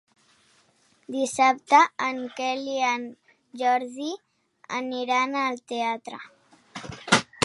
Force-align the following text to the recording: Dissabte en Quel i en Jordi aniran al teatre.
Dissabte 1.15 1.81
en 2.05 2.21
Quel 2.39 2.63
i 2.75 2.77
en 2.87 3.05
Jordi 3.63 4.09
aniran 4.79 5.37
al 5.43 5.63
teatre. 5.73 6.23